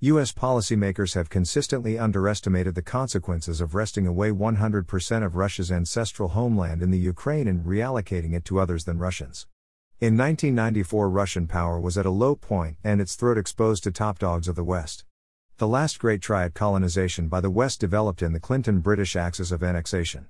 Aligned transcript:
U.S. 0.00 0.30
policymakers 0.30 1.16
have 1.16 1.28
consistently 1.28 1.98
underestimated 1.98 2.76
the 2.76 2.82
consequences 2.82 3.60
of 3.60 3.74
wresting 3.74 4.06
away 4.06 4.30
100% 4.30 5.26
of 5.26 5.34
Russia's 5.34 5.72
ancestral 5.72 6.28
homeland 6.28 6.82
in 6.84 6.92
the 6.92 6.98
Ukraine 7.00 7.48
and 7.48 7.64
reallocating 7.64 8.32
it 8.32 8.44
to 8.44 8.60
others 8.60 8.84
than 8.84 8.98
Russians. 8.98 9.48
In 9.98 10.16
1994, 10.16 11.10
Russian 11.10 11.48
power 11.48 11.80
was 11.80 11.98
at 11.98 12.06
a 12.06 12.10
low 12.10 12.36
point 12.36 12.76
and 12.84 13.00
its 13.00 13.16
throat 13.16 13.38
exposed 13.38 13.82
to 13.82 13.90
top 13.90 14.20
dogs 14.20 14.46
of 14.46 14.54
the 14.54 14.62
West. 14.62 15.04
The 15.56 15.66
last 15.66 15.98
great 15.98 16.22
triad 16.22 16.54
colonization 16.54 17.26
by 17.26 17.40
the 17.40 17.50
West 17.50 17.80
developed 17.80 18.22
in 18.22 18.32
the 18.32 18.38
Clinton 18.38 18.78
British 18.78 19.16
axis 19.16 19.50
of 19.50 19.64
annexation. 19.64 20.28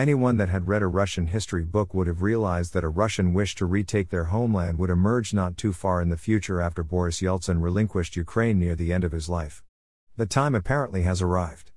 Anyone 0.00 0.38
that 0.38 0.48
had 0.48 0.66
read 0.66 0.80
a 0.80 0.86
Russian 0.86 1.26
history 1.26 1.62
book 1.62 1.92
would 1.92 2.06
have 2.06 2.22
realized 2.22 2.72
that 2.72 2.84
a 2.84 2.88
Russian 2.88 3.34
wish 3.34 3.54
to 3.56 3.66
retake 3.66 4.08
their 4.08 4.24
homeland 4.24 4.78
would 4.78 4.88
emerge 4.88 5.34
not 5.34 5.58
too 5.58 5.74
far 5.74 6.00
in 6.00 6.08
the 6.08 6.16
future 6.16 6.58
after 6.58 6.82
Boris 6.82 7.20
Yeltsin 7.20 7.60
relinquished 7.60 8.16
Ukraine 8.16 8.58
near 8.58 8.74
the 8.74 8.94
end 8.94 9.04
of 9.04 9.12
his 9.12 9.28
life. 9.28 9.62
The 10.16 10.24
time 10.24 10.54
apparently 10.54 11.02
has 11.02 11.20
arrived. 11.20 11.72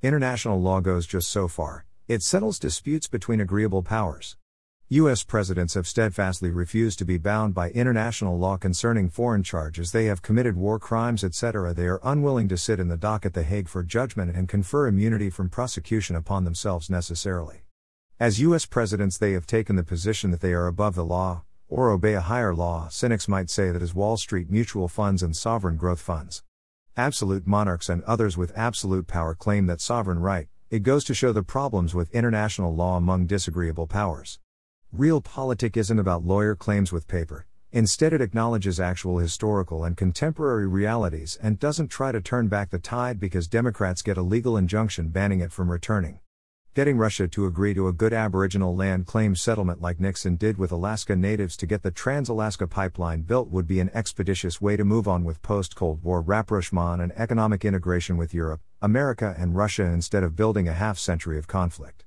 International 0.00 0.60
law 0.60 0.78
goes 0.78 1.08
just 1.08 1.28
so 1.28 1.48
far, 1.48 1.86
it 2.06 2.22
settles 2.22 2.60
disputes 2.60 3.08
between 3.08 3.40
agreeable 3.40 3.82
powers. 3.82 4.36
U.S. 4.92 5.22
presidents 5.22 5.74
have 5.74 5.86
steadfastly 5.86 6.50
refused 6.50 6.98
to 6.98 7.04
be 7.04 7.16
bound 7.16 7.54
by 7.54 7.70
international 7.70 8.36
law 8.36 8.56
concerning 8.56 9.08
foreign 9.08 9.44
charges 9.44 9.92
they 9.92 10.06
have 10.06 10.20
committed 10.20 10.56
war 10.56 10.80
crimes, 10.80 11.22
etc. 11.22 11.72
They 11.72 11.86
are 11.86 12.00
unwilling 12.02 12.48
to 12.48 12.56
sit 12.56 12.80
in 12.80 12.88
the 12.88 12.96
dock 12.96 13.24
at 13.24 13.32
The 13.32 13.44
Hague 13.44 13.68
for 13.68 13.84
judgment 13.84 14.34
and 14.34 14.48
confer 14.48 14.88
immunity 14.88 15.30
from 15.30 15.48
prosecution 15.48 16.16
upon 16.16 16.42
themselves 16.42 16.90
necessarily. 16.90 17.62
As 18.18 18.40
U.S. 18.40 18.66
presidents, 18.66 19.16
they 19.16 19.30
have 19.30 19.46
taken 19.46 19.76
the 19.76 19.84
position 19.84 20.32
that 20.32 20.40
they 20.40 20.52
are 20.54 20.66
above 20.66 20.96
the 20.96 21.04
law, 21.04 21.44
or 21.68 21.90
obey 21.90 22.14
a 22.14 22.20
higher 22.20 22.52
law. 22.52 22.88
Cynics 22.88 23.28
might 23.28 23.48
say 23.48 23.70
that 23.70 23.82
as 23.82 23.94
Wall 23.94 24.16
Street 24.16 24.50
mutual 24.50 24.88
funds 24.88 25.22
and 25.22 25.36
sovereign 25.36 25.76
growth 25.76 26.00
funds. 26.00 26.42
Absolute 26.96 27.46
monarchs 27.46 27.88
and 27.88 28.02
others 28.08 28.36
with 28.36 28.58
absolute 28.58 29.06
power 29.06 29.36
claim 29.36 29.66
that 29.66 29.80
sovereign 29.80 30.18
right, 30.18 30.48
it 30.68 30.82
goes 30.82 31.04
to 31.04 31.14
show 31.14 31.30
the 31.30 31.44
problems 31.44 31.94
with 31.94 32.12
international 32.12 32.74
law 32.74 32.96
among 32.96 33.28
disagreeable 33.28 33.86
powers. 33.86 34.40
Realpolitik 34.96 35.76
isn't 35.76 36.00
about 36.00 36.24
lawyer 36.24 36.56
claims 36.56 36.90
with 36.90 37.06
paper, 37.06 37.46
instead, 37.70 38.12
it 38.12 38.20
acknowledges 38.20 38.80
actual 38.80 39.18
historical 39.18 39.84
and 39.84 39.96
contemporary 39.96 40.66
realities 40.66 41.38
and 41.40 41.60
doesn't 41.60 41.88
try 41.88 42.10
to 42.10 42.20
turn 42.20 42.48
back 42.48 42.70
the 42.70 42.78
tide 42.80 43.20
because 43.20 43.46
Democrats 43.46 44.02
get 44.02 44.18
a 44.18 44.22
legal 44.22 44.56
injunction 44.56 45.06
banning 45.06 45.38
it 45.38 45.52
from 45.52 45.70
returning. 45.70 46.18
Getting 46.74 46.98
Russia 46.98 47.28
to 47.28 47.46
agree 47.46 47.72
to 47.72 47.86
a 47.86 47.92
good 47.92 48.12
Aboriginal 48.12 48.74
land 48.74 49.06
claim 49.06 49.36
settlement 49.36 49.80
like 49.80 50.00
Nixon 50.00 50.34
did 50.34 50.58
with 50.58 50.72
Alaska 50.72 51.14
Natives 51.14 51.56
to 51.58 51.66
get 51.66 51.84
the 51.84 51.92
Trans 51.92 52.28
Alaska 52.28 52.66
Pipeline 52.66 53.22
built 53.22 53.48
would 53.48 53.68
be 53.68 53.78
an 53.78 53.92
expeditious 53.94 54.60
way 54.60 54.76
to 54.76 54.84
move 54.84 55.06
on 55.06 55.22
with 55.22 55.40
post 55.40 55.76
Cold 55.76 56.02
War 56.02 56.20
rapprochement 56.20 57.00
and 57.00 57.12
economic 57.12 57.64
integration 57.64 58.16
with 58.16 58.34
Europe, 58.34 58.60
America, 58.82 59.36
and 59.38 59.54
Russia 59.54 59.84
instead 59.84 60.24
of 60.24 60.34
building 60.34 60.66
a 60.66 60.72
half 60.72 60.98
century 60.98 61.38
of 61.38 61.46
conflict. 61.46 62.04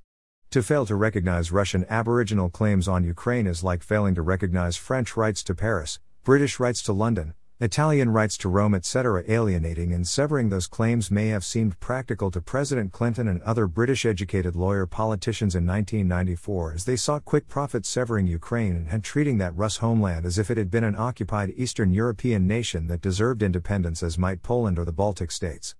To 0.53 0.61
fail 0.61 0.85
to 0.85 0.95
recognize 0.95 1.51
Russian 1.51 1.83
Aboriginal 1.89 2.47
claims 2.47 2.87
on 2.87 3.03
Ukraine 3.03 3.47
is 3.47 3.63
like 3.63 3.81
failing 3.81 4.13
to 4.13 4.21
recognize 4.21 4.75
French 4.75 5.17
rights 5.17 5.41
to 5.45 5.55
Paris, 5.55 5.99
British 6.23 6.59
rights 6.59 6.83
to 6.83 6.93
London, 6.93 7.33
Italian 7.59 8.11
rights 8.11 8.37
to 8.37 8.49
Rome, 8.49 8.75
etc. 8.75 9.23
Alienating 9.27 9.93
and 9.93 10.07
severing 10.07 10.49
those 10.49 10.67
claims 10.67 11.09
may 11.09 11.29
have 11.29 11.43
seemed 11.43 11.79
practical 11.79 12.29
to 12.29 12.39
President 12.39 12.91
Clinton 12.91 13.27
and 13.27 13.41
other 13.41 13.65
British 13.65 14.05
educated 14.05 14.55
lawyer 14.55 14.85
politicians 14.85 15.55
in 15.55 15.65
1994 15.65 16.73
as 16.73 16.85
they 16.85 16.97
sought 16.97 17.25
quick 17.25 17.47
profit 17.47 17.83
severing 17.83 18.27
Ukraine 18.27 18.85
and 18.91 19.03
treating 19.03 19.39
that 19.39 19.57
Rus 19.57 19.77
homeland 19.77 20.23
as 20.23 20.37
if 20.37 20.51
it 20.51 20.57
had 20.57 20.69
been 20.69 20.83
an 20.83 20.95
occupied 20.95 21.51
Eastern 21.57 21.91
European 21.91 22.45
nation 22.45 22.85
that 22.89 23.01
deserved 23.01 23.41
independence 23.41 24.03
as 24.03 24.19
might 24.19 24.43
Poland 24.43 24.77
or 24.77 24.85
the 24.85 24.91
Baltic 24.91 25.31
states. 25.31 25.73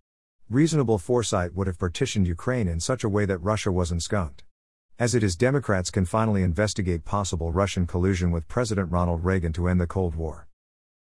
Reasonable 0.50 0.98
foresight 0.98 1.54
would 1.54 1.68
have 1.68 1.78
partitioned 1.78 2.26
Ukraine 2.26 2.68
in 2.68 2.80
such 2.80 3.04
a 3.04 3.10
way 3.10 3.26
that 3.26 3.38
Russia 3.38 3.72
wasn't 3.72 4.02
skunked. 4.02 4.44
As 5.00 5.16
it 5.16 5.24
is, 5.24 5.36
Democrats 5.36 5.90
can 5.90 6.06
finally 6.06 6.44
investigate 6.44 7.04
possible 7.04 7.52
Russian 7.52 7.88
collusion 7.88 8.30
with 8.30 8.48
President 8.48 8.92
Ronald 8.92 9.26
Reagan 9.26 9.52
to 9.54 9.68
end 9.68 9.82
the 9.82 9.88
Cold 9.88 10.14
War. 10.14 10.48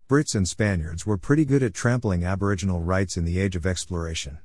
Brits 0.08 0.34
and 0.34 0.48
Spaniards 0.48 1.04
were 1.04 1.18
pretty 1.18 1.44
good 1.44 1.62
at 1.62 1.74
trampling 1.74 2.24
Aboriginal 2.24 2.80
rights 2.80 3.18
in 3.18 3.26
the 3.26 3.38
age 3.38 3.54
of 3.54 3.66
exploration. 3.66 4.38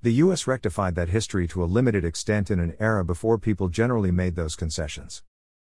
The 0.00 0.12
US 0.24 0.46
rectified 0.46 0.94
that 0.94 1.08
history 1.08 1.48
to 1.48 1.64
a 1.64 1.66
limited 1.66 2.04
extent 2.04 2.52
in 2.52 2.60
an 2.60 2.76
era 2.78 3.04
before 3.04 3.36
people 3.36 3.68
generally 3.68 4.12
made 4.12 4.36
those 4.36 4.54
concessions. 4.54 5.24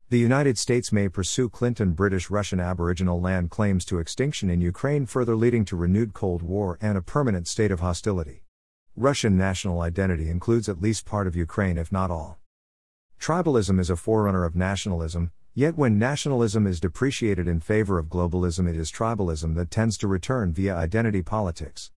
The 0.08 0.18
United 0.18 0.56
States 0.56 0.90
may 0.90 1.10
pursue 1.10 1.50
Clinton 1.50 1.92
British 1.92 2.30
Russian 2.30 2.60
Aboriginal 2.60 3.20
land 3.20 3.50
claims 3.50 3.84
to 3.86 3.98
extinction 3.98 4.48
in 4.48 4.62
Ukraine, 4.62 5.04
further 5.04 5.36
leading 5.36 5.66
to 5.66 5.76
renewed 5.76 6.14
Cold 6.14 6.40
War 6.40 6.78
and 6.80 6.96
a 6.96 7.02
permanent 7.02 7.46
state 7.46 7.70
of 7.70 7.80
hostility. 7.80 8.44
Russian 8.96 9.36
national 9.36 9.82
identity 9.82 10.30
includes 10.30 10.66
at 10.66 10.80
least 10.80 11.04
part 11.04 11.26
of 11.26 11.36
Ukraine, 11.36 11.76
if 11.76 11.92
not 11.92 12.10
all. 12.10 12.41
Tribalism 13.22 13.78
is 13.78 13.88
a 13.88 13.94
forerunner 13.94 14.44
of 14.44 14.56
nationalism, 14.56 15.30
yet 15.54 15.76
when 15.76 15.96
nationalism 15.96 16.66
is 16.66 16.80
depreciated 16.80 17.46
in 17.46 17.60
favor 17.60 17.96
of 17.96 18.08
globalism, 18.08 18.68
it 18.68 18.74
is 18.74 18.90
tribalism 18.90 19.54
that 19.54 19.70
tends 19.70 19.96
to 19.98 20.08
return 20.08 20.52
via 20.52 20.74
identity 20.74 21.22
politics. 21.22 21.92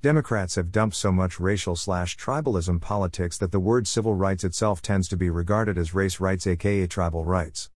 Democrats 0.00 0.54
have 0.54 0.72
dumped 0.72 0.96
so 0.96 1.12
much 1.12 1.38
racial 1.38 1.76
slash 1.76 2.16
tribalism 2.16 2.80
politics 2.80 3.36
that 3.36 3.52
the 3.52 3.60
word 3.60 3.86
civil 3.86 4.14
rights 4.14 4.42
itself 4.42 4.80
tends 4.80 5.06
to 5.06 5.18
be 5.18 5.28
regarded 5.28 5.76
as 5.76 5.92
race 5.92 6.18
rights, 6.18 6.46
aka 6.46 6.86
tribal 6.86 7.26
rights. 7.26 7.68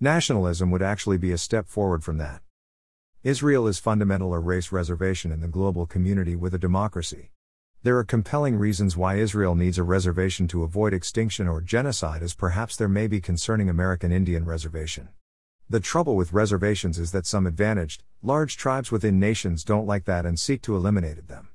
Nationalism 0.00 0.72
would 0.72 0.82
actually 0.82 1.16
be 1.16 1.30
a 1.30 1.38
step 1.38 1.68
forward 1.68 2.02
from 2.02 2.18
that. 2.18 2.42
Israel 3.22 3.68
is 3.68 3.78
fundamental 3.78 4.34
a 4.34 4.40
race 4.40 4.72
reservation 4.72 5.30
in 5.30 5.42
the 5.42 5.46
global 5.46 5.86
community 5.86 6.34
with 6.34 6.52
a 6.54 6.58
democracy. 6.58 7.30
There 7.84 7.96
are 7.96 8.04
compelling 8.04 8.56
reasons 8.56 8.96
why 8.96 9.18
Israel 9.18 9.54
needs 9.54 9.78
a 9.78 9.84
reservation 9.84 10.48
to 10.48 10.64
avoid 10.64 10.92
extinction 10.92 11.46
or 11.46 11.60
genocide, 11.60 12.24
as 12.24 12.34
perhaps 12.34 12.74
there 12.74 12.88
may 12.88 13.06
be 13.06 13.20
concerning 13.20 13.68
American 13.68 14.10
Indian 14.10 14.44
Reservation. 14.44 15.10
The 15.70 15.78
trouble 15.78 16.16
with 16.16 16.32
reservations 16.32 16.98
is 16.98 17.12
that 17.12 17.24
some 17.24 17.46
advantaged, 17.46 18.02
large 18.20 18.56
tribes 18.56 18.90
within 18.90 19.20
nations 19.20 19.62
don't 19.62 19.86
like 19.86 20.06
that 20.06 20.26
and 20.26 20.40
seek 20.40 20.60
to 20.62 20.74
eliminate 20.74 21.28
them. 21.28 21.50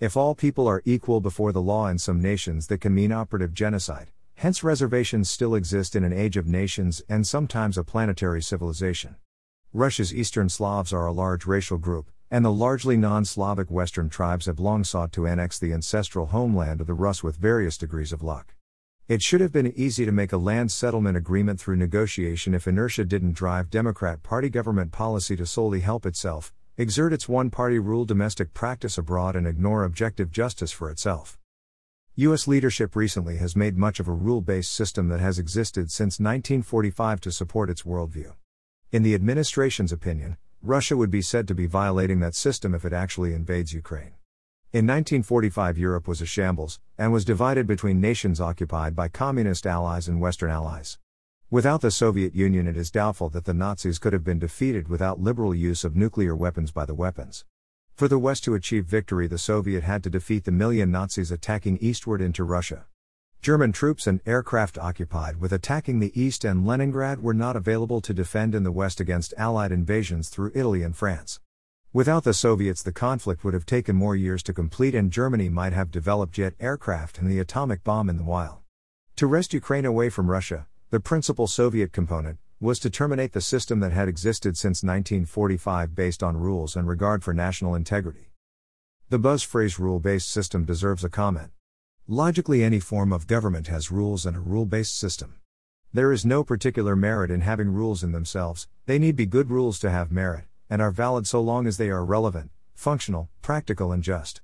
If 0.00 0.16
all 0.16 0.34
people 0.34 0.66
are 0.66 0.82
equal 0.84 1.20
before 1.20 1.52
the 1.52 1.62
law 1.62 1.86
in 1.86 1.98
some 1.98 2.20
nations, 2.20 2.66
that 2.66 2.80
can 2.80 2.92
mean 2.92 3.12
operative 3.12 3.54
genocide, 3.54 4.10
hence, 4.34 4.64
reservations 4.64 5.30
still 5.30 5.54
exist 5.54 5.94
in 5.94 6.02
an 6.02 6.12
age 6.12 6.36
of 6.36 6.48
nations 6.48 7.00
and 7.08 7.24
sometimes 7.24 7.78
a 7.78 7.84
planetary 7.84 8.42
civilization. 8.42 9.14
Russia's 9.72 10.12
Eastern 10.12 10.48
Slavs 10.48 10.92
are 10.92 11.06
a 11.06 11.12
large 11.12 11.46
racial 11.46 11.78
group, 11.78 12.10
and 12.30 12.44
the 12.44 12.52
largely 12.52 12.96
non 12.96 13.24
Slavic 13.24 13.70
Western 13.70 14.08
tribes 14.08 14.46
have 14.46 14.60
long 14.60 14.84
sought 14.84 15.10
to 15.12 15.26
annex 15.26 15.58
the 15.58 15.72
ancestral 15.72 16.26
homeland 16.26 16.80
of 16.80 16.86
the 16.86 16.94
Rus 16.94 17.24
with 17.24 17.36
various 17.36 17.76
degrees 17.76 18.12
of 18.12 18.22
luck. 18.22 18.54
It 19.08 19.22
should 19.22 19.40
have 19.40 19.52
been 19.52 19.72
easy 19.74 20.06
to 20.06 20.12
make 20.12 20.32
a 20.32 20.36
land 20.36 20.70
settlement 20.70 21.16
agreement 21.16 21.58
through 21.58 21.76
negotiation 21.76 22.54
if 22.54 22.68
inertia 22.68 23.04
didn't 23.04 23.32
drive 23.32 23.68
Democrat 23.68 24.22
Party 24.22 24.48
government 24.48 24.92
policy 24.92 25.34
to 25.34 25.46
solely 25.46 25.80
help 25.80 26.06
itself, 26.06 26.52
exert 26.76 27.12
its 27.12 27.28
one 27.28 27.50
party 27.50 27.80
rule 27.80 28.04
domestic 28.04 28.54
practice 28.54 28.96
abroad, 28.96 29.34
and 29.34 29.48
ignore 29.48 29.82
objective 29.82 30.30
justice 30.30 30.70
for 30.70 30.88
itself. 30.88 31.36
U.S. 32.14 32.46
leadership 32.46 32.94
recently 32.94 33.38
has 33.38 33.56
made 33.56 33.76
much 33.76 33.98
of 33.98 34.06
a 34.06 34.12
rule 34.12 34.40
based 34.40 34.72
system 34.72 35.08
that 35.08 35.18
has 35.18 35.40
existed 35.40 35.90
since 35.90 36.20
1945 36.20 37.20
to 37.22 37.32
support 37.32 37.68
its 37.68 37.82
worldview. 37.82 38.34
In 38.92 39.02
the 39.02 39.14
administration's 39.14 39.90
opinion, 39.90 40.36
Russia 40.62 40.94
would 40.94 41.10
be 41.10 41.22
said 41.22 41.48
to 41.48 41.54
be 41.54 41.64
violating 41.64 42.20
that 42.20 42.34
system 42.34 42.74
if 42.74 42.84
it 42.84 42.92
actually 42.92 43.32
invades 43.32 43.72
Ukraine. 43.72 44.12
In 44.72 44.86
1945, 44.86 45.78
Europe 45.78 46.06
was 46.06 46.20
a 46.20 46.26
shambles, 46.26 46.78
and 46.98 47.14
was 47.14 47.24
divided 47.24 47.66
between 47.66 47.98
nations 47.98 48.42
occupied 48.42 48.94
by 48.94 49.08
communist 49.08 49.66
allies 49.66 50.06
and 50.06 50.20
Western 50.20 50.50
allies. 50.50 50.98
Without 51.50 51.80
the 51.80 51.90
Soviet 51.90 52.34
Union, 52.34 52.66
it 52.66 52.76
is 52.76 52.90
doubtful 52.90 53.30
that 53.30 53.46
the 53.46 53.54
Nazis 53.54 53.98
could 53.98 54.12
have 54.12 54.22
been 54.22 54.38
defeated 54.38 54.86
without 54.88 55.18
liberal 55.18 55.54
use 55.54 55.82
of 55.82 55.96
nuclear 55.96 56.36
weapons 56.36 56.72
by 56.72 56.84
the 56.84 56.94
weapons. 56.94 57.46
For 57.94 58.06
the 58.06 58.18
West 58.18 58.44
to 58.44 58.54
achieve 58.54 58.84
victory, 58.84 59.26
the 59.26 59.38
Soviet 59.38 59.82
had 59.82 60.04
to 60.04 60.10
defeat 60.10 60.44
the 60.44 60.52
million 60.52 60.90
Nazis 60.90 61.32
attacking 61.32 61.78
eastward 61.78 62.20
into 62.20 62.44
Russia. 62.44 62.84
German 63.42 63.72
troops 63.72 64.06
and 64.06 64.20
aircraft 64.26 64.76
occupied 64.76 65.38
with 65.40 65.50
attacking 65.50 65.98
the 65.98 66.12
east 66.20 66.44
and 66.44 66.66
Leningrad 66.66 67.22
were 67.22 67.32
not 67.32 67.56
available 67.56 68.02
to 68.02 68.12
defend 68.12 68.54
in 68.54 68.64
the 68.64 68.70
west 68.70 69.00
against 69.00 69.32
Allied 69.38 69.72
invasions 69.72 70.28
through 70.28 70.52
Italy 70.54 70.82
and 70.82 70.94
France. 70.94 71.40
Without 71.90 72.24
the 72.24 72.34
Soviets, 72.34 72.82
the 72.82 72.92
conflict 72.92 73.42
would 73.42 73.54
have 73.54 73.64
taken 73.64 73.96
more 73.96 74.14
years 74.14 74.42
to 74.42 74.52
complete, 74.52 74.94
and 74.94 75.10
Germany 75.10 75.48
might 75.48 75.72
have 75.72 75.90
developed 75.90 76.34
jet 76.34 76.52
aircraft 76.60 77.16
and 77.16 77.30
the 77.30 77.38
atomic 77.38 77.82
bomb 77.82 78.10
in 78.10 78.18
the 78.18 78.24
wild. 78.24 78.58
To 79.16 79.26
wrest 79.26 79.54
Ukraine 79.54 79.86
away 79.86 80.10
from 80.10 80.30
Russia, 80.30 80.66
the 80.90 81.00
principal 81.00 81.46
Soviet 81.46 81.92
component 81.92 82.38
was 82.60 82.78
to 82.80 82.90
terminate 82.90 83.32
the 83.32 83.40
system 83.40 83.80
that 83.80 83.92
had 83.92 84.06
existed 84.06 84.58
since 84.58 84.82
1945 84.82 85.94
based 85.94 86.22
on 86.22 86.36
rules 86.36 86.76
and 86.76 86.86
regard 86.86 87.24
for 87.24 87.32
national 87.32 87.74
integrity. 87.74 88.32
The 89.08 89.18
buzz 89.18 89.42
phrase 89.42 89.78
rule 89.78 89.98
based 89.98 90.28
system 90.28 90.66
deserves 90.66 91.04
a 91.04 91.08
comment. 91.08 91.52
Logically, 92.12 92.64
any 92.64 92.80
form 92.80 93.12
of 93.12 93.28
government 93.28 93.68
has 93.68 93.92
rules 93.92 94.26
and 94.26 94.36
a 94.36 94.40
rule 94.40 94.66
based 94.66 94.98
system. 94.98 95.36
There 95.92 96.10
is 96.10 96.26
no 96.26 96.42
particular 96.42 96.96
merit 96.96 97.30
in 97.30 97.42
having 97.42 97.72
rules 97.72 98.02
in 98.02 98.10
themselves, 98.10 98.66
they 98.86 98.98
need 98.98 99.14
be 99.14 99.26
good 99.26 99.48
rules 99.48 99.78
to 99.78 99.92
have 99.92 100.10
merit, 100.10 100.46
and 100.68 100.82
are 100.82 100.90
valid 100.90 101.28
so 101.28 101.40
long 101.40 101.68
as 101.68 101.76
they 101.76 101.88
are 101.88 102.04
relevant, 102.04 102.50
functional, 102.74 103.28
practical, 103.42 103.92
and 103.92 104.02
just. 104.02 104.40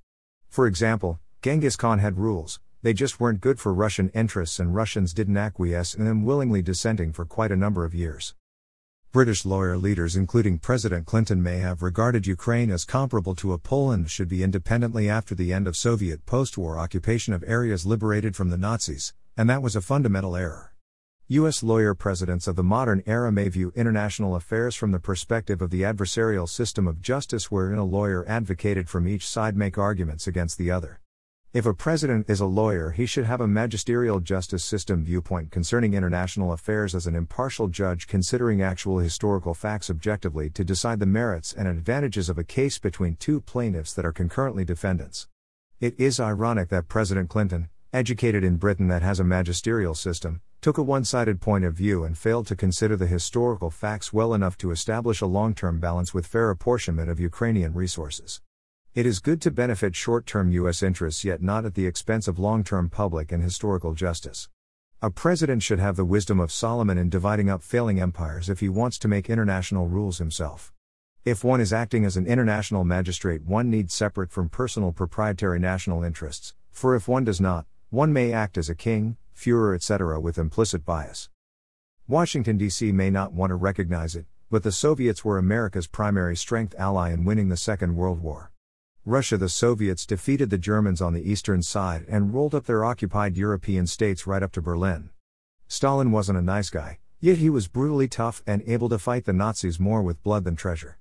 For 0.49 0.69
example, 0.69 1.19
Genghis 1.43 1.75
Khan 1.75 1.99
had 1.99 2.19
rules, 2.19 2.61
they 2.83 2.93
just 2.93 3.19
weren't 3.19 3.41
good 3.41 3.59
for 3.59 3.75
Russian 3.75 4.11
interests, 4.11 4.61
and 4.61 4.73
Russians 4.73 5.13
didn't 5.13 5.37
acquiesce 5.37 5.93
in 5.93 6.05
them, 6.05 6.25
willingly 6.25 6.63
dissenting 6.63 7.13
for 7.13 7.25
quite 7.25 7.51
a 7.51 7.57
number 7.57 7.85
of 7.85 7.97
years. 7.97 8.37
British 9.17 9.47
lawyer 9.47 9.79
leaders, 9.79 10.15
including 10.15 10.59
President 10.59 11.07
Clinton, 11.07 11.43
may 11.43 11.57
have 11.57 11.81
regarded 11.81 12.27
Ukraine 12.27 12.71
as 12.71 12.85
comparable 12.85 13.35
to 13.37 13.55
a 13.55 13.59
Poland 13.59 14.11
should 14.11 14.29
be 14.29 14.43
independently 14.43 15.09
after 15.09 15.35
the 15.35 15.55
end 15.55 15.67
of 15.67 15.75
Soviet 15.75 16.27
post 16.27 16.59
war 16.59 16.79
occupation 16.79 17.33
of 17.33 17.43
areas 17.47 17.87
liberated 17.87 18.37
from 18.37 18.51
the 18.51 18.59
Nazis, 18.59 19.15
and 19.35 19.49
that 19.49 19.63
was 19.63 19.75
a 19.75 19.81
fundamental 19.81 20.37
error. 20.37 20.75
U.S. 21.29 21.63
lawyer 21.63 21.95
presidents 21.95 22.47
of 22.47 22.57
the 22.57 22.63
modern 22.63 23.03
era 23.07 23.33
may 23.33 23.49
view 23.49 23.73
international 23.75 24.37
affairs 24.37 24.75
from 24.75 24.93
the 24.93 25.01
perspective 25.01 25.63
of 25.63 25.71
the 25.71 25.81
adversarial 25.81 26.47
system 26.47 26.87
of 26.87 27.01
justice, 27.01 27.51
wherein 27.51 27.79
a 27.79 27.85
lawyer 27.87 28.23
advocated 28.29 28.87
from 28.87 29.09
each 29.09 29.27
side 29.27 29.57
make 29.57 29.79
arguments 29.79 30.27
against 30.27 30.59
the 30.59 30.71
other. 30.71 31.01
If 31.57 31.65
a 31.65 31.73
president 31.73 32.29
is 32.29 32.41
a 32.41 32.45
lawyer, 32.45 32.91
he 32.91 33.07
should 33.07 33.25
have 33.25 33.41
a 33.41 33.49
magisterial 33.49 34.21
justice 34.21 34.63
system 34.63 35.03
viewpoint 35.03 35.51
concerning 35.51 35.95
international 35.95 36.53
affairs 36.53 36.95
as 36.95 37.07
an 37.07 37.15
impartial 37.15 37.67
judge 37.69 38.07
considering 38.07 38.61
actual 38.61 38.99
historical 38.99 39.55
facts 39.55 39.89
objectively 39.89 40.51
to 40.51 40.63
decide 40.63 41.01
the 41.01 41.07
merits 41.07 41.55
and 41.55 41.67
advantages 41.67 42.29
of 42.29 42.37
a 42.37 42.45
case 42.45 42.79
between 42.79 43.17
two 43.17 43.41
plaintiffs 43.41 43.95
that 43.95 44.05
are 44.05 44.13
concurrently 44.13 44.67
defendants. 44.67 45.29
It 45.81 45.99
is 45.99 46.21
ironic 46.21 46.69
that 46.69 46.89
President 46.89 47.31
Clinton, 47.31 47.71
educated 47.91 48.45
in 48.45 48.57
Britain 48.57 48.89
that 48.89 49.01
has 49.01 49.19
a 49.19 49.25
magisterial 49.25 49.95
system, 49.95 50.43
took 50.61 50.77
a 50.77 50.83
one 50.83 51.07
sided 51.07 51.41
point 51.41 51.65
of 51.65 51.73
view 51.73 52.05
and 52.05 52.19
failed 52.19 52.47
to 52.49 52.55
consider 52.55 52.97
the 52.97 53.07
historical 53.07 53.71
facts 53.71 54.13
well 54.13 54.35
enough 54.35 54.59
to 54.59 54.73
establish 54.73 55.23
a 55.23 55.27
long 55.27 55.55
term 55.55 55.81
balance 55.81 56.13
with 56.13 56.27
fair 56.27 56.51
apportionment 56.51 57.09
of 57.09 57.19
Ukrainian 57.19 57.73
resources. 57.73 58.43
It 58.97 59.05
is 59.05 59.21
good 59.21 59.43
to 59.43 59.51
benefit 59.51 59.95
short 59.95 60.25
term 60.25 60.51
U.S. 60.53 60.83
interests, 60.83 61.23
yet 61.23 61.43
not 61.43 61.67
at 61.67 61.75
the 61.75 61.87
expense 61.87 62.27
of 62.27 62.39
long 62.39 62.65
term 62.65 62.89
public 62.89 63.31
and 63.31 63.43
historical 63.43 63.93
justice. 63.93 64.49
A 65.03 65.11
president 65.11 65.63
should 65.63 65.79
have 65.79 65.97
the 65.97 66.05
wisdom 66.07 66.41
of 66.41 66.51
Solomon 66.51 66.97
in 66.97 67.11
dividing 67.11 67.51
up 67.51 67.63
failing 67.63 68.01
empires 68.01 68.49
if 68.49 68.61
he 68.61 68.71
wants 68.71 68.99
to 69.01 69.07
make 69.07 69.29
international 69.29 69.87
rules 69.87 70.17
himself. 70.17 70.73
If 71.27 71.45
one 71.45 71.61
is 71.61 71.75
acting 71.75 72.07
as 72.07 72.17
an 72.17 72.27
international 72.27 72.85
magistrate, 72.85 73.45
one 73.45 73.69
needs 73.69 73.93
separate 73.93 74.31
from 74.31 74.49
personal 74.49 74.93
proprietary 74.93 75.59
national 75.59 76.03
interests, 76.03 76.55
for 76.71 76.97
if 76.97 77.07
one 77.07 77.25
does 77.25 77.39
not, 77.39 77.67
one 77.91 78.15
may 78.15 78.33
act 78.33 78.57
as 78.57 78.71
a 78.71 78.75
king, 78.75 79.19
Fuhrer, 79.37 79.75
etc., 79.75 80.19
with 80.19 80.39
implicit 80.39 80.87
bias. 80.87 81.29
Washington, 82.09 82.57
D.C. 82.57 82.93
may 82.93 83.11
not 83.11 83.35
want 83.35 83.51
to 83.51 83.57
recognize 83.57 84.17
it, 84.17 84.25
but 84.51 84.63
the 84.63 84.73
Soviets 84.73 85.23
were 85.23 85.37
America's 85.37 85.87
primary 85.87 86.35
strength 86.35 86.75
ally 86.79 87.13
in 87.13 87.27
winning 87.27 87.51
the 87.51 87.59
Second 87.59 87.95
World 87.95 88.23
War. 88.23 88.53
Russia 89.09 89.37
the 89.37 89.49
Soviets 89.49 90.05
defeated 90.05 90.51
the 90.51 90.59
Germans 90.59 91.01
on 91.01 91.13
the 91.13 91.31
eastern 91.31 91.63
side 91.63 92.05
and 92.09 92.35
rolled 92.35 92.57
up 92.57 92.67
their 92.67 92.85
occupied 92.85 93.37
European 93.37 93.87
states 93.87 94.27
right 94.27 94.43
up 94.43 94.51
to 94.51 94.61
Berlin. 94.61 95.11
Stalin 95.69 96.11
wasn't 96.11 96.37
a 96.37 96.43
nice 96.43 96.71
guy, 96.71 96.99
yet 97.21 97.39
he 97.39 97.49
was 97.49 97.69
brutally 97.69 98.09
tough 98.09 98.43
and 98.49 98.65
able 98.67 98.89
to 98.89 98.99
fight 98.99 99.25
the 99.25 99.33
Nazis 99.33 99.79
more 99.79 100.03
with 100.03 100.25
blood 100.25 100.43
than 100.43 100.57
treasure. 100.57 100.99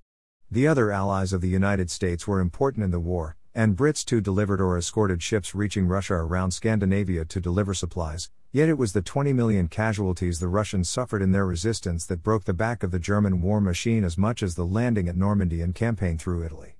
The 0.51 0.67
other 0.67 0.91
allies 0.91 1.33
of 1.33 1.41
the 1.41 1.49
United 1.49 1.89
States 1.89 2.27
were 2.27 2.41
important 2.41 2.83
in 2.83 2.91
the 2.91 2.99
war, 2.99 3.37
and 3.55 3.75
Brits 3.75 4.05
too 4.05 4.21
delivered 4.21 4.61
or 4.61 4.77
escorted 4.77 5.23
ships 5.23 5.55
reaching 5.55 5.87
Russia 5.87 6.13
around 6.13 6.51
Scandinavia 6.51 7.25
to 7.25 7.41
deliver 7.41 7.73
supplies, 7.73 8.29
yet 8.51 8.69
it 8.69 8.77
was 8.77 8.93
the 8.93 9.01
20 9.01 9.33
million 9.33 9.67
casualties 9.67 10.39
the 10.39 10.47
Russians 10.47 10.87
suffered 10.87 11.23
in 11.23 11.31
their 11.31 11.47
resistance 11.47 12.05
that 12.05 12.21
broke 12.21 12.43
the 12.43 12.53
back 12.53 12.83
of 12.83 12.91
the 12.91 12.99
German 12.99 13.41
war 13.41 13.59
machine 13.59 14.03
as 14.03 14.15
much 14.15 14.43
as 14.43 14.53
the 14.53 14.63
landing 14.63 15.09
at 15.09 15.17
Normandy 15.17 15.63
and 15.63 15.73
campaign 15.73 16.19
through 16.19 16.45
Italy. 16.45 16.74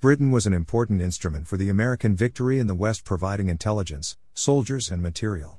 Britain 0.00 0.30
was 0.30 0.46
an 0.46 0.54
important 0.54 1.02
instrument 1.02 1.46
for 1.46 1.58
the 1.58 1.68
American 1.68 2.16
victory 2.16 2.58
in 2.58 2.66
the 2.66 2.74
West, 2.74 3.04
providing 3.04 3.50
intelligence, 3.50 4.16
soldiers, 4.32 4.90
and 4.90 5.02
material. 5.02 5.58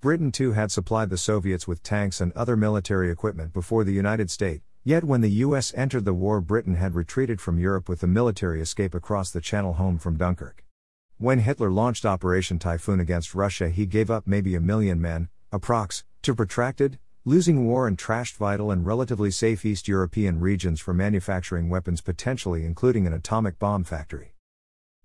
Britain 0.00 0.32
too 0.32 0.54
had 0.54 0.72
supplied 0.72 1.08
the 1.08 1.16
Soviets 1.16 1.68
with 1.68 1.84
tanks 1.84 2.20
and 2.20 2.32
other 2.32 2.56
military 2.56 3.12
equipment 3.12 3.52
before 3.52 3.84
the 3.84 3.92
United 3.92 4.28
States, 4.28 4.64
yet 4.82 5.04
when 5.04 5.20
the 5.20 5.30
US 5.44 5.72
entered 5.76 6.04
the 6.04 6.12
war, 6.12 6.40
Britain 6.40 6.74
had 6.74 6.96
retreated 6.96 7.40
from 7.40 7.60
Europe 7.60 7.88
with 7.88 8.00
the 8.00 8.08
military 8.08 8.60
escape 8.60 8.92
across 8.92 9.30
the 9.30 9.40
Channel 9.40 9.74
home 9.74 9.98
from 9.98 10.16
Dunkirk. 10.16 10.64
When 11.18 11.38
Hitler 11.38 11.70
launched 11.70 12.04
Operation 12.04 12.58
Typhoon 12.58 12.98
against 12.98 13.36
Russia, 13.36 13.68
he 13.68 13.86
gave 13.86 14.10
up 14.10 14.26
maybe 14.26 14.56
a 14.56 14.60
million 14.60 15.00
men, 15.00 15.28
approx, 15.52 16.02
to 16.22 16.34
protracted, 16.34 16.98
losing 17.28 17.66
war 17.66 17.88
and 17.88 17.98
trashed 17.98 18.36
vital 18.36 18.70
and 18.70 18.86
relatively 18.86 19.32
safe 19.32 19.64
East 19.64 19.88
European 19.88 20.38
regions 20.38 20.80
for 20.80 20.94
manufacturing 20.94 21.68
weapons, 21.68 22.00
potentially 22.00 22.64
including 22.64 23.04
an 23.04 23.12
atomic 23.12 23.58
bomb 23.58 23.82
factory. 23.82 24.32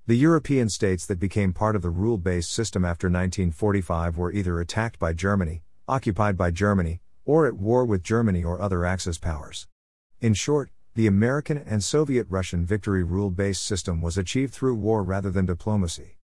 The 0.06 0.14
European 0.14 0.70
states 0.70 1.08
that 1.08 1.20
became 1.20 1.52
part 1.52 1.76
of 1.76 1.82
the 1.82 1.90
rule 1.90 2.20
based 2.20 2.54
system 2.54 2.86
after 2.86 3.08
1945 3.08 4.20
were 4.20 4.32
either 4.32 4.60
attacked 4.60 5.00
by 5.00 5.14
Germany, 5.14 5.64
occupied 5.88 6.38
by 6.38 6.52
Germany, 6.52 7.02
or 7.26 7.48
at 7.48 7.56
war 7.56 7.86
with 7.86 8.04
Germany 8.04 8.44
or 8.44 8.62
other 8.62 8.86
Axis 8.86 9.18
powers. 9.18 9.68
In 10.20 10.36
short, 10.36 10.70
the 10.94 11.08
American 11.08 11.58
and 11.58 11.84
Soviet 11.84 12.28
Russian 12.30 12.68
victory 12.68 13.04
rule 13.04 13.32
based 13.32 13.64
system 13.66 14.00
was 14.00 14.20
achieved 14.20 14.54
through 14.54 14.76
war 14.76 15.02
rather 15.02 15.32
than 15.32 15.48
diplomacy. 15.48 16.20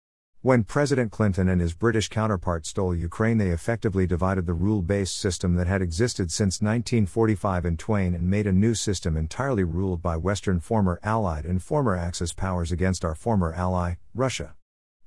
When 0.46 0.64
President 0.64 1.12
Clinton 1.12 1.50
and 1.50 1.60
his 1.60 1.74
British 1.74 2.08
counterpart 2.08 2.68
stole 2.68 2.94
Ukraine, 2.94 3.40
they 3.40 3.50
effectively 3.50 4.06
divided 4.06 4.46
the 4.46 4.54
rule 4.54 4.84
based 4.84 5.18
system 5.18 5.56
that 5.56 5.66
had 5.66 5.82
existed 5.82 6.32
since 6.32 6.62
1945 6.62 7.66
in 7.66 7.78
twain 7.78 8.14
and 8.14 8.30
made 8.30 8.46
a 8.46 8.52
new 8.52 8.76
system 8.76 9.18
entirely 9.18 9.64
ruled 9.64 10.04
by 10.04 10.18
Western 10.18 10.60
former 10.60 11.00
Allied 11.02 11.46
and 11.46 11.64
former 11.64 11.96
Axis 11.96 12.32
powers 12.32 12.72
against 12.72 13.04
our 13.04 13.16
former 13.16 13.54
ally, 13.54 13.96
Russia. 14.14 14.54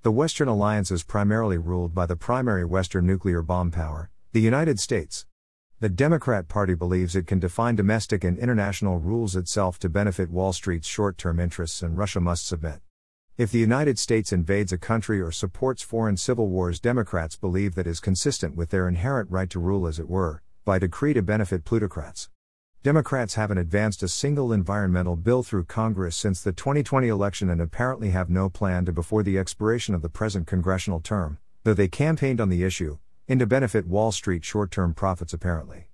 The 0.02 0.11
Western 0.11 0.49
alliance 0.49 0.90
is 0.90 1.05
primarily 1.05 1.56
ruled 1.56 1.94
by 1.94 2.06
the 2.06 2.17
primary 2.17 2.64
Western 2.64 3.06
nuclear 3.06 3.41
bomb 3.41 3.70
power, 3.70 4.11
the 4.32 4.41
United 4.41 4.81
States. 4.81 5.25
The 5.79 5.88
Democrat 5.88 6.49
Party 6.49 6.75
believes 6.75 7.14
it 7.14 7.29
can 7.29 7.38
define 7.38 7.76
domestic 7.76 8.25
and 8.25 8.37
international 8.41 8.99
rules 8.99 9.37
itself 9.37 9.79
to 9.79 9.88
benefit 9.88 10.32
Wall 10.32 10.52
Street's 10.52 10.88
short 10.88 11.17
term 11.17 11.38
interests, 11.38 11.81
and 11.81 11.96
Russia 11.96 12.19
must 12.19 12.44
submit. 12.44 12.81
If 13.38 13.52
the 13.52 13.61
United 13.61 14.00
States 14.00 14.32
invades 14.32 14.73
a 14.73 14.79
country 14.79 15.20
or 15.20 15.31
supports 15.31 15.81
foreign 15.81 16.17
civil 16.17 16.49
wars, 16.49 16.81
Democrats 16.81 17.37
believe 17.37 17.76
that 17.76 17.87
is 17.87 18.00
consistent 18.00 18.56
with 18.56 18.70
their 18.70 18.88
inherent 18.88 19.31
right 19.31 19.49
to 19.50 19.61
rule, 19.61 19.87
as 19.87 20.00
it 20.00 20.08
were, 20.08 20.43
by 20.64 20.81
decree 20.81 21.14
to 21.14 21.23
benefit 21.23 21.64
plutocrats. 21.64 22.31
Democrats 22.82 23.35
haven't 23.35 23.58
advanced 23.58 24.02
a 24.02 24.08
single 24.08 24.52
environmental 24.52 25.14
bill 25.14 25.44
through 25.44 25.67
Congress 25.67 26.17
since 26.17 26.43
the 26.43 26.50
2020 26.50 27.06
election 27.06 27.49
and 27.49 27.61
apparently 27.61 28.11
have 28.11 28.29
no 28.29 28.49
plan 28.49 28.85
to 28.85 28.93
before 28.93 29.23
the 29.23 29.38
expiration 29.38 29.94
of 29.94 30.02
the 30.02 30.08
present 30.08 30.49
congressional 30.49 30.98
term, 30.98 31.39
though 31.62 31.74
they 31.74 31.86
campaigned 31.86 32.41
on 32.41 32.48
the 32.48 32.65
issue, 32.65 32.98
and 33.29 33.39
to 33.39 33.46
benefit 33.46 33.86
Wall 33.86 34.10
Street 34.10 34.44
short 34.44 34.72
term 34.72 34.93
profits 34.93 35.32
apparently. 35.32 35.86